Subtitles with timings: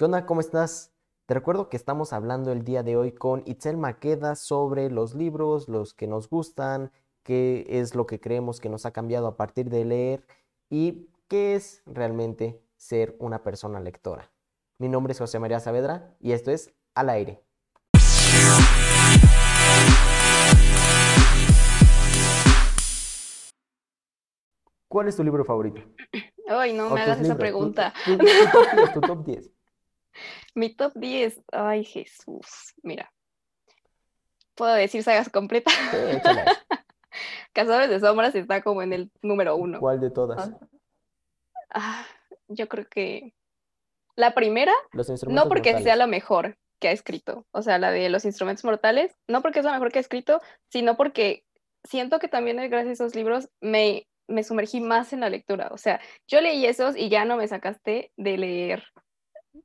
[0.00, 0.24] ¿Qué onda?
[0.24, 0.94] ¿Cómo estás?
[1.26, 5.68] Te recuerdo que estamos hablando el día de hoy con Itzel Maqueda sobre los libros,
[5.68, 6.90] los que nos gustan,
[7.22, 10.26] qué es lo que creemos que nos ha cambiado a partir de leer
[10.70, 14.32] y qué es realmente ser una persona lectora.
[14.78, 17.44] Mi nombre es José María Saavedra y esto es Al aire.
[24.88, 25.82] ¿Cuál es tu libro favorito?
[26.48, 27.94] Ay, no me hagas esa libros, pregunta.
[28.04, 29.50] tu- tu top 10, tu top 10.
[30.54, 31.42] Mi top 10.
[31.52, 32.74] Ay, Jesús.
[32.82, 33.12] Mira,
[34.54, 35.74] puedo decir sagas completas.
[35.90, 35.98] Sí.
[37.52, 39.80] Cazadores de Sombras está como en el número uno.
[39.80, 40.52] ¿Cuál de todas?
[41.70, 42.06] Ah,
[42.48, 43.34] yo creo que
[44.16, 48.08] la primera, Los no porque sea la mejor que ha escrito, o sea, la de
[48.08, 51.44] los instrumentos mortales, no porque es la mejor que ha escrito, sino porque
[51.84, 55.68] siento que también gracias a esos libros me, me sumergí más en la lectura.
[55.72, 58.84] O sea, yo leí esos y ya no me sacaste de leer.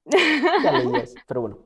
[0.05, 1.65] Ya leías, pero bueno.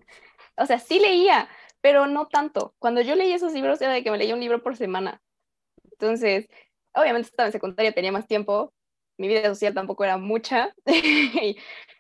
[0.57, 1.49] O sea, sí leía,
[1.81, 2.75] pero no tanto.
[2.79, 5.21] Cuando yo leí esos libros era de que me leía un libro por semana.
[5.91, 6.47] Entonces,
[6.93, 8.73] obviamente estaba en secundaria, tenía más tiempo,
[9.17, 11.57] mi vida social tampoco era mucha, y,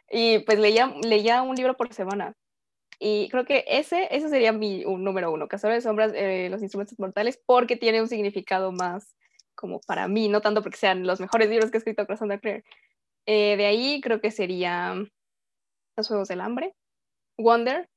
[0.09, 2.35] y, pues leía, leía un libro por semana.
[2.99, 6.61] Y creo que ese, ese sería mi un número uno, Cazadores de Sombras, eh, los
[6.61, 9.15] instrumentos mortales, porque tiene un significado más
[9.55, 12.63] como para mí, no tanto porque sean los mejores libros que he escrito de Claire.
[13.25, 14.95] Eh, de ahí creo que sería
[15.99, 16.73] Los Juegos del Hambre,
[17.37, 17.89] Wonder,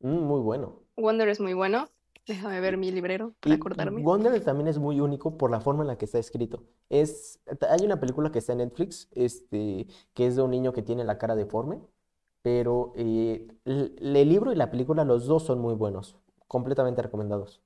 [0.00, 0.82] Mm, muy bueno.
[0.96, 1.88] Wonder es muy bueno.
[2.26, 4.02] Déjame ver mi librero Y para acordarme.
[4.02, 6.64] Wonder también es muy único por la forma en la que está escrito.
[6.90, 7.40] Es,
[7.70, 11.04] hay una película que está en Netflix, este, que es de un niño que tiene
[11.04, 11.80] la cara deforme,
[12.42, 16.16] pero eh, el, el libro y la película, los dos son muy buenos,
[16.48, 17.62] completamente recomendados.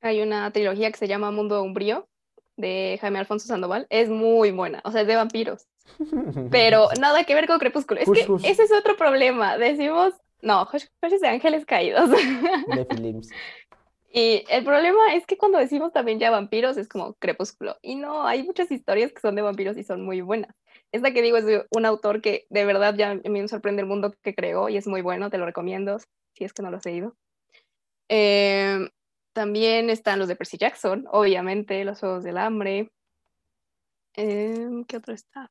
[0.00, 2.08] Hay una trilogía que se llama Mundo Umbrío
[2.56, 3.86] de Jaime Alfonso Sandoval.
[3.90, 5.66] Es muy buena, o sea, es de vampiros,
[6.50, 8.00] pero nada que ver con Crepúsculo.
[8.00, 8.44] Es Hush, que hush.
[8.44, 9.58] ese es otro problema.
[9.58, 12.10] Decimos, no, Hush Hush es de ángeles caídos.
[12.68, 13.30] Nephilims.
[14.10, 17.76] Y el problema es que cuando decimos también ya vampiros es como Crepúsculo.
[17.82, 20.54] Y no, hay muchas historias que son de vampiros y son muy buenas.
[20.92, 24.14] Esta que digo es de un autor que de verdad ya me sorprende el mundo
[24.22, 25.98] que creó y es muy bueno, te lo recomiendo
[26.34, 27.14] si es que no lo has leído.
[28.08, 28.88] Eh,
[29.34, 32.90] también están los de Percy Jackson, obviamente, los Juegos del Hambre.
[34.16, 35.50] Eh, ¿qué otro está?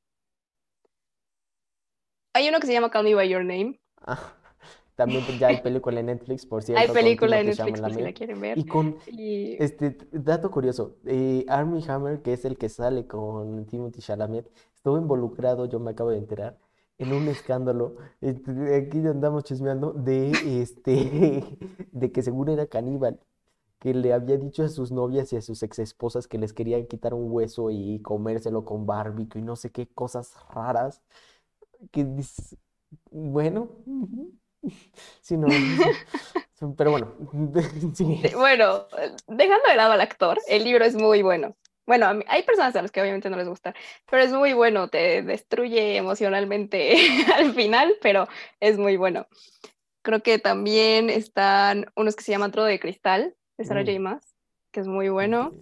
[2.38, 3.80] Hay uno que se llama Call Me By Your Name.
[4.06, 4.32] Ah,
[4.96, 8.14] también ya hay película en Netflix, por cierto, Hay película en Netflix por si la
[8.14, 8.60] quieren ver.
[8.60, 13.66] Y con, Y este, dato curioso, eh, Armie Hammer, que es el que sale con
[13.66, 16.60] Timothy Chalamet, estuvo involucrado, yo me acabo de enterar,
[17.00, 20.30] en un escándalo, este, aquí andamos chismeando, de,
[20.62, 21.44] este,
[21.92, 23.20] de que seguro era caníbal,
[23.80, 27.16] que le había dicho a sus novias y a sus exesposas que les quería quitar
[27.16, 31.02] un hueso y comérselo con barbecue y no sé qué cosas raras,
[31.92, 32.06] que
[33.12, 33.70] bueno,
[35.22, 35.48] si no,
[36.78, 37.14] pero bueno.
[38.36, 38.88] Bueno,
[39.28, 41.56] dejando de lado al actor, el libro es muy bueno.
[41.86, 43.74] Bueno, hay personas a las que obviamente no les gusta,
[44.10, 46.98] pero es muy bueno, te destruye emocionalmente
[47.36, 48.28] al final, pero
[48.60, 49.28] es muy bueno.
[50.02, 53.86] Creo que también están unos que se llaman Trodo de Cristal, de Sarah mm.
[53.86, 54.00] J.
[54.00, 54.36] Maas,
[54.72, 55.54] que es muy bueno.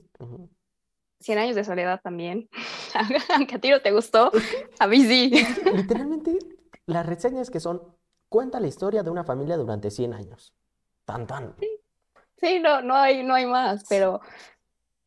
[1.25, 2.49] 100 años de soledad también.
[3.35, 4.31] Aunque a ti no te gustó,
[4.79, 5.31] a mí sí.
[5.73, 6.37] Literalmente,
[6.85, 7.81] las reseñas que son,
[8.29, 10.53] cuenta la historia de una familia durante 100 años.
[11.03, 11.55] Tan, tan.
[11.59, 11.67] Sí,
[12.37, 14.21] sí no, no, hay, no hay más, pero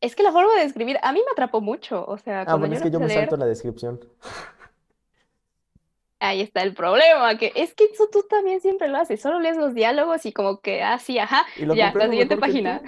[0.01, 2.05] es que la forma de describir, a mí me atrapó mucho.
[2.05, 3.21] O sea, ah, bueno, es que yo me leer...
[3.21, 3.99] salto la descripción.
[6.19, 9.73] Ahí está el problema, que es que tú también siempre lo haces, solo lees los
[9.73, 12.81] diálogos y como que, ah, ajá, y lo ya, la siguiente página.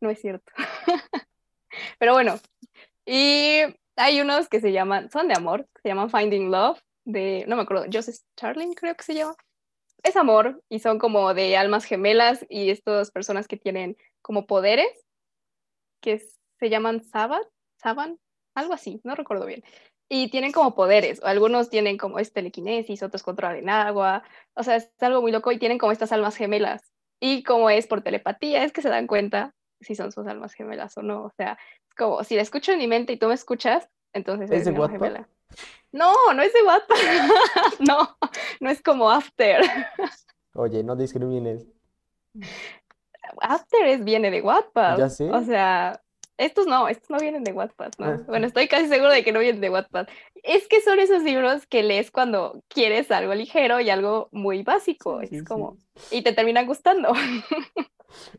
[0.00, 0.52] No es cierto.
[1.98, 2.38] Pero bueno,
[3.04, 3.60] y
[3.96, 7.62] hay unos que se llaman, son de amor, se llaman Finding Love, de, no me
[7.62, 9.34] acuerdo, Joseph Charling creo que se llama.
[10.02, 14.88] Es amor y son como de almas gemelas y estas personas que tienen como poderes
[16.00, 16.18] que
[16.58, 17.42] se llaman Saban,
[17.76, 18.18] Saban,
[18.54, 19.64] algo así, no recuerdo bien.
[20.08, 24.22] Y tienen como poderes, algunos tienen como es telequinesis, otros controlan agua,
[24.54, 26.92] o sea, es algo muy loco y tienen como estas almas gemelas.
[27.20, 30.96] Y como es por telepatía, es que se dan cuenta si son sus almas gemelas
[30.96, 31.24] o no.
[31.24, 31.58] O sea,
[31.88, 34.72] es como si la escucho en mi mente y tú me escuchas, entonces ¿Es de
[34.72, 35.28] mi gemela.
[35.92, 36.96] No, no es de Wattpad.
[37.88, 38.16] no,
[38.60, 39.62] no es como After.
[40.54, 41.66] Oye, no discrimines.
[43.40, 44.98] After es, viene de Wattpad.
[44.98, 45.30] Ya sé.
[45.30, 46.02] O sea,
[46.38, 48.06] estos no, estos no vienen de Wattpad, ¿no?
[48.06, 48.24] Ah.
[48.26, 50.08] Bueno, estoy casi seguro de que no vienen de Wattpad.
[50.42, 55.20] Es que son esos libros que lees cuando quieres algo ligero y algo muy básico.
[55.20, 55.44] Sí, es sí.
[55.44, 55.76] como,
[56.10, 57.12] y te terminan gustando.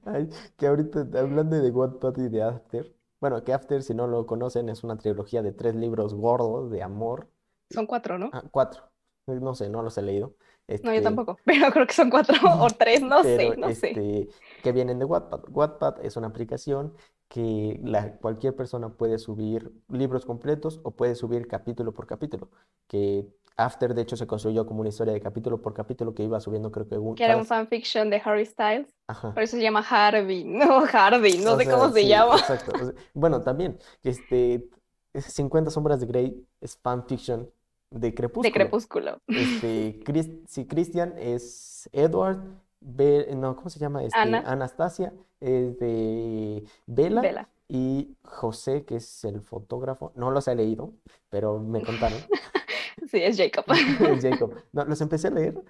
[0.06, 2.96] Ay, que ahorita hablando de Wattpad y de After.
[3.20, 6.84] Bueno, que After, si no lo conocen, es una trilogía de tres libros gordos de
[6.84, 7.30] amor.
[7.70, 8.30] Son cuatro, ¿no?
[8.32, 8.84] Ah, cuatro.
[9.28, 10.36] no sé, no los he leído.
[10.84, 13.72] No, yo Este, tampoco, pero creo que son cuatro o tres, no pero sé, no
[13.74, 13.92] sé.
[13.92, 14.30] este,
[14.64, 15.42] que vienen de Wattpad.
[15.50, 16.96] Wattpad es una aplicación
[17.28, 22.50] que la, cualquier persona puede subir libros completos o puede subir capítulo por capítulo.
[22.88, 23.28] Que
[23.58, 26.72] After, de hecho, se construyó como una historia de capítulo por capítulo que iba subiendo,
[26.72, 29.34] creo que un, Que era un fanfiction de Harry Styles, Ajá.
[29.34, 32.36] por eso se llama Harvey, no Harvey, no O sé sea, cómo se sí, llama.
[32.38, 32.72] exacto.
[32.80, 34.70] O sea, bueno, también, este,
[35.12, 37.50] ese 50 sombras de Grey es fanfiction
[37.90, 38.54] de De Crepúsculo.
[38.54, 39.22] Crepúsculo.
[39.28, 42.44] Este, Chris, sí, Christian es Edward,
[42.80, 44.04] Be- no, ¿cómo se llama?
[44.04, 47.50] Este, Ana, Anastasia es de Bella Bella.
[47.68, 50.94] y José, que es el fotógrafo, no los he leído,
[51.30, 52.20] pero me contaron,
[53.12, 53.66] Sí, es Jacob.
[54.18, 54.54] es Jacob.
[54.72, 55.62] No, los empecé a leer,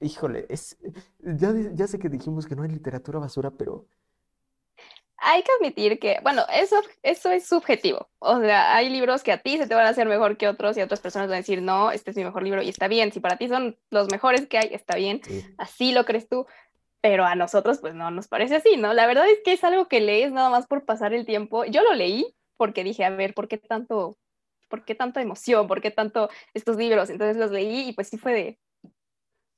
[0.00, 0.76] híjole, es,
[1.20, 3.86] ya, ya sé que dijimos que no hay literatura basura, pero
[5.22, 8.08] Hay que admitir que, bueno, eso, eso es subjetivo.
[8.18, 10.76] O sea, hay libros que a ti se te van a hacer mejor que otros
[10.76, 13.12] y otras personas van a decir, no, este es mi mejor libro y está bien.
[13.12, 15.20] Si para ti son los mejores que hay, está bien.
[15.22, 15.44] sí.
[15.58, 16.46] Así lo crees tú.
[17.02, 18.92] Pero a nosotros, pues no nos parece así, ¿no?
[18.92, 21.64] La verdad es que es algo que lees nada más por pasar el tiempo.
[21.64, 24.18] Yo lo leí porque dije, a ver, ¿por qué tanto,
[24.68, 25.66] por qué tanta emoción?
[25.66, 27.08] ¿Por qué tanto estos libros?
[27.08, 28.58] Entonces los leí y pues sí fue de,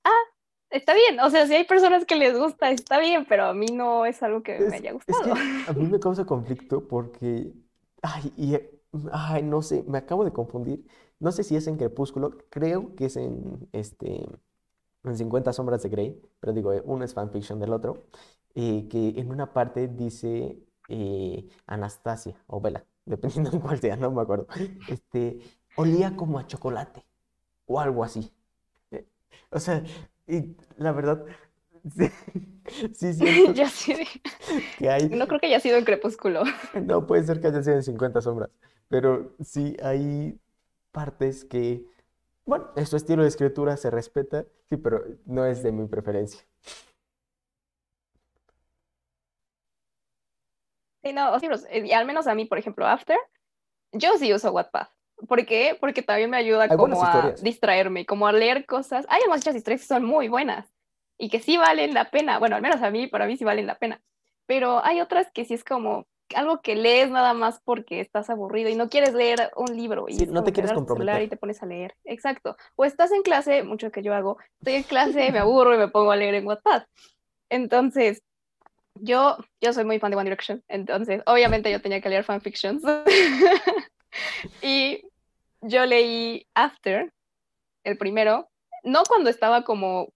[0.04, 0.31] ah,
[0.72, 1.20] está bien.
[1.20, 4.22] O sea, si hay personas que les gusta, está bien, pero a mí no es
[4.22, 5.34] algo que me haya es gustado.
[5.34, 7.52] que a mí me causa conflicto porque,
[8.02, 8.56] ay, y,
[9.12, 10.84] ay, no sé, me acabo de confundir.
[11.18, 14.26] No sé si es en Crepúsculo, creo que es en, este,
[15.04, 18.06] en 50 sombras de Grey, pero digo, eh, uno es fanfiction del otro,
[18.54, 20.58] eh, que en una parte dice
[20.88, 24.46] eh, Anastasia o Bella, dependiendo de cuál sea, no me acuerdo,
[24.88, 25.40] este,
[25.76, 27.04] olía como a chocolate
[27.66, 28.32] o algo así.
[28.90, 29.06] Eh,
[29.50, 29.82] O sea,
[30.32, 31.24] y la verdad,
[31.96, 32.08] sí,
[32.94, 33.94] sí siento Yo sí,
[34.78, 36.42] que hay, no creo que haya sido en Crepúsculo.
[36.82, 38.50] no puede ser que haya sido en 50 sombras,
[38.88, 40.38] pero sí hay
[40.90, 41.84] partes que,
[42.46, 46.42] bueno, su estilo de escritura, se respeta, sí, pero no es de mi preferencia.
[51.02, 51.32] Sí, no,
[51.72, 53.18] y al menos a mí, por ejemplo, After,
[53.92, 54.86] yo sí uso Wattpad.
[55.28, 55.76] ¿Por qué?
[55.80, 59.06] Porque también me ayuda Hay como a distraerme, como a leer cosas.
[59.08, 60.72] Hay muchas historias que son muy buenas
[61.18, 62.38] y que sí valen la pena.
[62.38, 64.00] Bueno, al menos a mí, para mí sí valen la pena.
[64.46, 68.70] Pero hay otras que sí es como algo que lees nada más porque estás aburrido
[68.70, 71.28] y no quieres leer un libro y Sí, no te quieres celular y comprometer.
[71.28, 71.94] te pones a leer.
[72.04, 72.56] Exacto.
[72.76, 75.88] O estás en clase, mucho que yo hago, estoy en clase, me aburro y me
[75.88, 76.84] pongo a leer en Wattpad.
[77.50, 78.22] Entonces,
[78.94, 82.82] yo, yo soy muy fan de One Direction, entonces obviamente yo tenía que leer fanfictions.
[84.62, 85.02] y
[85.62, 87.12] yo leí After,
[87.84, 88.50] el primero,
[88.84, 90.12] no cuando estaba como,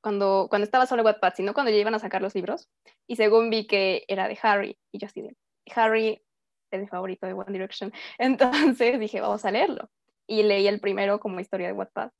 [0.00, 2.68] cuando, cuando estaba solo Wattpad, sino cuando ya iban a sacar los libros.
[3.06, 5.36] Y según vi que era de Harry, y yo así de,
[5.74, 6.22] Harry
[6.70, 7.92] es mi favorito de One Direction.
[8.18, 9.90] Entonces dije, vamos a leerlo.
[10.26, 12.10] Y leí el primero como historia de Wattpad.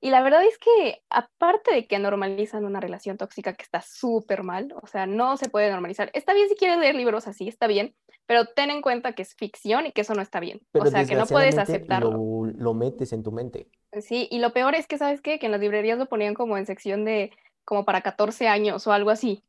[0.00, 4.44] Y la verdad es que, aparte de que normalizan una relación tóxica que está súper
[4.44, 6.10] mal, o sea, no se puede normalizar.
[6.14, 7.96] Está bien si quieres leer libros así, está bien,
[8.26, 10.60] pero ten en cuenta que es ficción y que eso no está bien.
[10.70, 12.12] Pero o sea, que no puedes aceptarlo.
[12.12, 13.68] lo, lo metes en tu mente.
[14.00, 15.40] Sí, y lo peor es que, ¿sabes qué?
[15.40, 17.32] Que en las librerías lo ponían como en sección de,
[17.64, 19.42] como para 14 años o algo así.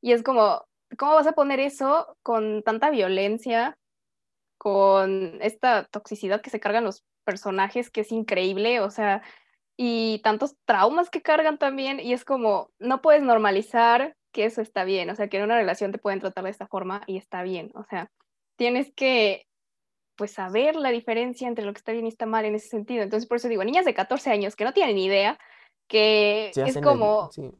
[0.00, 0.64] Y es como,
[0.96, 3.78] ¿cómo vas a poner eso con tanta violencia,
[4.58, 8.80] con esta toxicidad que se cargan los personajes, que es increíble?
[8.80, 9.22] O sea,
[9.76, 14.84] y tantos traumas que cargan también, y es como, no puedes normalizar que eso está
[14.84, 17.42] bien, o sea, que en una relación te pueden tratar de esta forma y está
[17.42, 18.10] bien, o sea,
[18.56, 19.46] tienes que,
[20.16, 23.02] pues, saber la diferencia entre lo que está bien y está mal en ese sentido.
[23.02, 25.38] Entonces, por eso digo, niñas de 14 años que no tienen ni idea,
[25.88, 27.50] que Se es el- como, sí.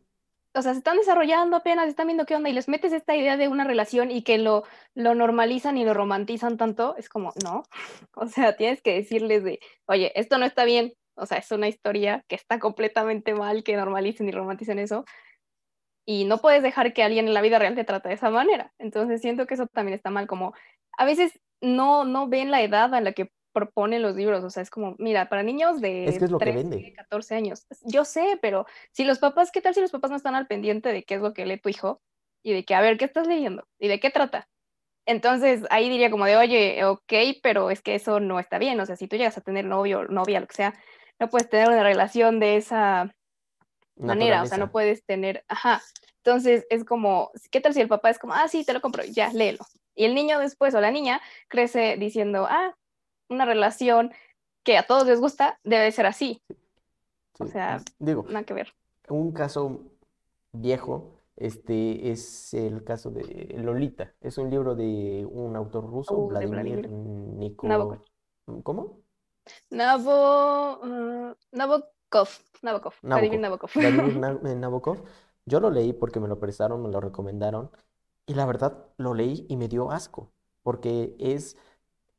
[0.54, 3.36] o sea, se están desarrollando apenas, están viendo qué onda y les metes esta idea
[3.36, 4.62] de una relación y que lo,
[4.94, 7.64] lo normalizan y lo romantizan tanto, es como, no,
[8.14, 11.68] o sea, tienes que decirles de, oye, esto no está bien, o sea, es una
[11.68, 15.04] historia que está completamente mal que normalicen y romanticen eso
[16.06, 18.72] y no puedes dejar que alguien en la vida real te trate de esa manera.
[18.78, 20.54] Entonces siento que eso también está mal, como
[20.96, 24.62] a veces no, no ven la edad a la que proponen los libros, o sea,
[24.62, 26.92] es como, mira, para niños de Es que es lo que 13, vende.
[26.92, 30.34] 14 años, yo sé, pero si los papás, ¿qué tal si los papás no están
[30.34, 32.02] al pendiente de qué es lo que lee tu hijo?
[32.42, 33.66] Y de que, a ver, ¿qué estás leyendo?
[33.78, 34.48] ¿Y de qué trata?
[35.06, 38.86] Entonces ahí diría como de, oye, ok, pero es que eso no está bien, o
[38.86, 40.74] sea, si tú llegas a tener novio, novia, lo que sea,
[41.18, 43.14] no puedes tener una relación de esa
[43.96, 45.80] manera, o sea, no puedes tener, ajá.
[46.18, 49.04] Entonces es como, ¿qué tal si el papá es como, ah, sí, te lo compro,
[49.04, 49.64] ya, léelo?
[49.94, 52.74] Y el niño después o la niña crece diciendo, ah,
[53.28, 54.12] una relación
[54.64, 56.42] que a todos les gusta debe ser así,
[57.38, 58.74] o sea, Digo, nada que ver.
[59.08, 59.82] un caso
[60.52, 64.14] viejo, este es el caso de Lolita.
[64.20, 67.56] Es un libro de un autor ruso, Uh, Vladimir Vladimir.
[68.62, 69.00] ¿Cómo?
[69.70, 72.28] Nabo, uh, Nabokov
[72.64, 73.70] Nabokov, Vladimir Nabokov.
[73.76, 74.14] Nabokov.
[74.14, 74.98] Vladimir eh, Nabokov.
[75.46, 77.70] Yo lo leí porque me lo prestaron, me lo recomendaron.
[78.26, 80.32] Y la verdad, lo leí y me dio asco.
[80.62, 81.58] Porque es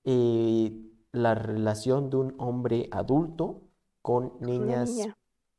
[0.04, 0.72] eh,
[1.12, 3.62] la relación de un hombre adulto
[4.04, 5.18] con niñas niña,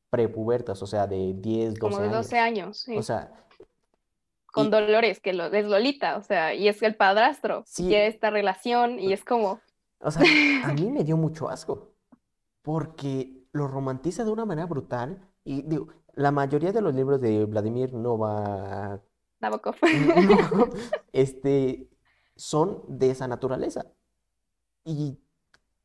[0.08, 2.46] prepubertas, o sea, de 10, como 12 de 12 años.
[2.62, 2.96] años, sí.
[2.96, 3.32] O sea,
[4.52, 7.82] Con y Dolores, que lo, es Lolita, o sea, y es el padrastro, y sí,
[7.88, 9.60] quiere esta relación, y es como,
[10.00, 10.22] o sea,
[10.64, 11.92] a mí me dio mucho asco.
[12.62, 15.28] Porque lo romantiza de una manera brutal.
[15.44, 19.00] Y digo, la mayoría de los libros de Vladimir Nova
[19.40, 19.76] Nabokov.
[20.56, 20.68] No,
[21.12, 21.88] este,
[22.34, 23.86] son de esa naturaleza.
[24.84, 25.18] Y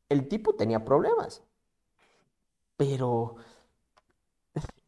[0.08, 1.42] el tipo tenía problemas,
[2.76, 3.36] pero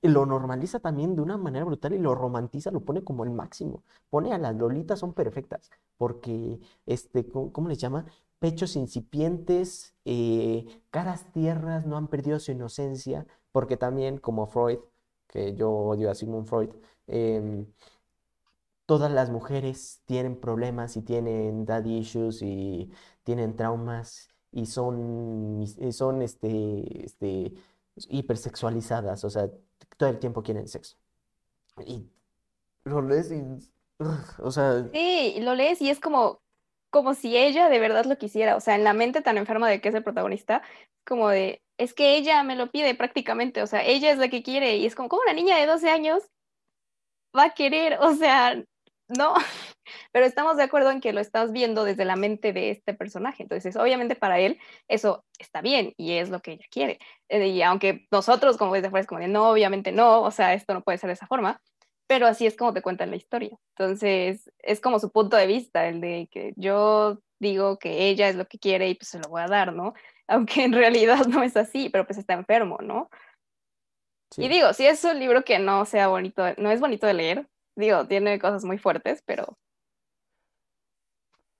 [0.02, 3.82] lo normaliza también de una manera brutal y lo romantiza, lo pone como el máximo.
[4.10, 8.06] Pone a las lolitas son perfectas, porque, este, ¿cómo, cómo les llama?
[8.44, 14.80] Pechos incipientes, eh, caras tiernas, no han perdido su inocencia, porque también como Freud,
[15.28, 16.68] que yo odio a Sigmund Freud,
[17.06, 17.64] em,
[18.84, 22.90] todas las mujeres tienen problemas y tienen daddy issues y
[23.22, 27.54] tienen traumas y son, son este, este,
[28.10, 29.48] hipersexualizadas, o sea,
[29.96, 30.98] todo el tiempo quieren sexo.
[31.86, 32.10] Y
[32.84, 33.42] lo lees y,
[34.38, 36.43] o sea, Sí, lo lees y es como,
[36.94, 39.80] como si ella de verdad lo quisiera, o sea, en la mente tan enferma de
[39.80, 40.62] que es el protagonista,
[41.04, 44.44] como de, es que ella me lo pide prácticamente, o sea, ella es la que
[44.44, 46.22] quiere, y es como, como una niña de 12 años
[47.36, 48.62] va a querer, o sea,
[49.08, 49.34] no,
[50.12, 53.42] pero estamos de acuerdo en que lo estás viendo desde la mente de este personaje,
[53.42, 57.62] entonces obviamente para él eso está bien y es lo que ella quiere, Eh, y
[57.62, 60.82] aunque nosotros como desde afuera es como de, no, obviamente no, o sea, esto no
[60.82, 61.60] puede ser de esa forma,
[62.06, 65.88] pero así es como te cuentan la historia, entonces es como su punto de vista,
[65.88, 69.28] el de que yo digo que ella es lo que quiere y pues se lo
[69.28, 69.94] voy a dar, ¿no?
[70.26, 73.10] Aunque en realidad no es así, pero pues está enfermo, ¿no?
[74.36, 77.14] Y sí, digo, si es un libro que no sea bonito, no es bonito de
[77.14, 79.56] leer, digo, tiene cosas muy fuertes, pero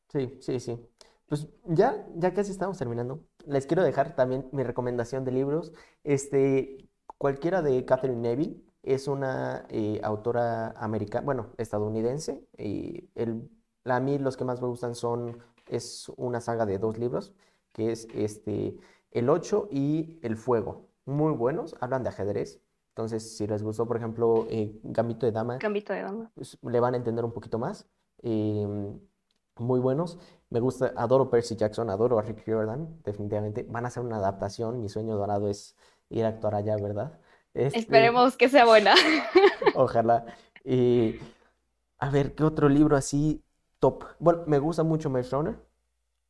[0.09, 0.79] sí, sí, sí.
[1.27, 3.25] Pues ya, ya casi estamos terminando.
[3.47, 5.73] Les quiero dejar también mi recomendación de libros.
[6.05, 12.47] Este, cualquiera de Catherine Neville es una eh, autora americana, bueno, estadounidense.
[12.57, 13.49] Y el,
[13.85, 17.33] a mí los que más me gustan son, es una saga de dos libros,
[17.73, 18.77] que es este,
[19.11, 20.89] El Ocho y El Fuego.
[21.07, 22.61] Muy buenos, hablan de ajedrez.
[22.91, 26.31] Entonces, si les gustó, por ejemplo, eh, Gambito de Dama, Gambito de Dama.
[26.35, 27.89] pues, le van a entender un poquito más.
[28.23, 29.01] Em,
[29.57, 30.19] muy buenos.
[30.51, 33.65] Me gusta, adoro Percy Jackson, adoro a Rick Riordan, definitivamente.
[33.69, 34.81] Van a hacer una adaptación.
[34.81, 35.77] Mi sueño dorado es
[36.09, 37.19] ir a actuar allá, ¿verdad?
[37.55, 38.95] Este, Esperemos que sea buena.
[39.75, 40.25] ojalá.
[40.65, 41.17] Y,
[41.99, 43.43] a ver, ¿qué otro libro así
[43.79, 44.05] top?
[44.19, 45.57] Bueno, me gusta mucho Maze Runner.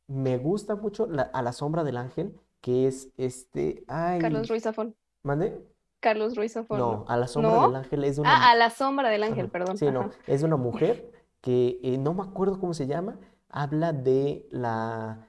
[0.07, 3.83] Me gusta mucho la- A la sombra del ángel, que es este.
[3.87, 4.95] Ay, Carlos Ruiz Zafón.
[5.23, 5.59] ¿mande?
[5.99, 7.05] Carlos Ruiz Zafón, No.
[7.07, 7.67] A la sombra ¿No?
[7.67, 8.31] del ángel es de una.
[8.47, 9.51] Ah, a la sombra del ángel, Ajá.
[9.51, 9.77] perdón.
[9.77, 13.17] Sí, no, es de una mujer que eh, no me acuerdo cómo se llama,
[13.49, 15.27] habla de la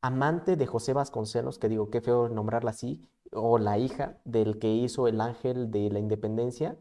[0.00, 3.00] amante de José Vasconcelos, que digo, qué feo nombrarla así,
[3.34, 6.76] o la hija del que hizo el ángel de la independencia,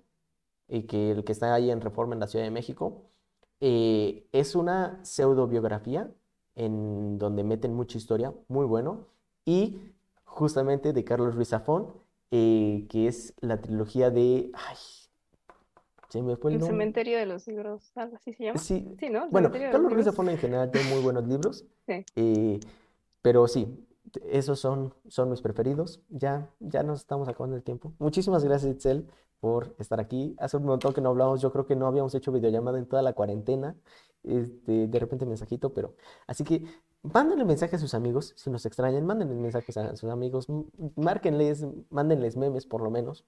[0.68, 3.04] y que el que está ahí en Reforma en la Ciudad de México.
[3.60, 6.12] Eh, es una pseudobiografía
[6.56, 9.08] en donde meten mucha historia, muy bueno,
[9.46, 9.80] y
[10.26, 11.94] justamente de Carlos Ruiz Zafón,
[12.32, 14.52] eh, que es la trilogía de...
[14.54, 14.76] Ay,
[16.10, 18.60] se me fue el El cementerio de los libros, algo así se llama.
[18.60, 19.26] Sí, Sí, ¿no?
[19.26, 20.06] El bueno, Carlos Ruiz.
[20.06, 22.06] Zafón en general tiene muy buenos libros, Sí.
[22.16, 22.60] eh,
[23.22, 23.86] pero sí,
[24.30, 26.02] esos son, son mis preferidos.
[26.10, 27.94] Ya, ya nos estamos acabando el tiempo.
[28.00, 30.36] Muchísimas gracias, Itzel, por estar aquí.
[30.40, 33.02] Hace un montón que no hablamos, yo creo que no habíamos hecho videollamada en toda
[33.02, 33.76] la cuarentena.
[34.24, 35.96] Este, de repente mensajito, pero
[36.28, 36.64] así que
[37.02, 40.48] mándenle mensaje a sus amigos si nos extrañan, mándenle mensajes a sus amigos,
[40.96, 43.26] márquenles, mándenles memes por lo menos.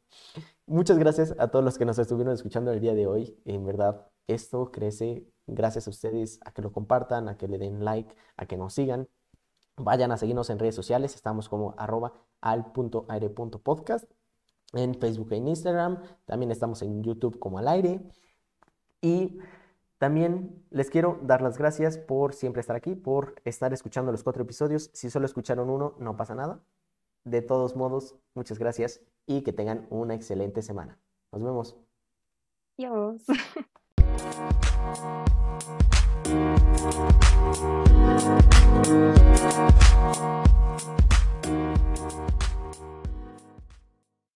[0.66, 3.38] Muchas gracias a todos los que nos estuvieron escuchando el día de hoy.
[3.44, 7.84] En verdad, esto crece gracias a ustedes, a que lo compartan, a que le den
[7.84, 9.10] like, a que nos sigan.
[9.78, 11.16] Vayan a seguirnos en redes sociales.
[11.16, 14.10] Estamos como arroba al.aire.podcast
[14.74, 16.02] en Facebook e en Instagram.
[16.26, 18.02] También estamos en YouTube como al aire.
[19.02, 19.40] Y
[19.98, 24.44] también les quiero dar las gracias por siempre estar aquí, por estar escuchando los cuatro
[24.44, 24.90] episodios.
[24.94, 26.64] Si solo escucharon uno, no pasa nada.
[27.24, 31.00] De todos modos, muchas gracias y que tengan una excelente semana.
[31.32, 31.76] Nos vemos.
[36.26, 37.16] Música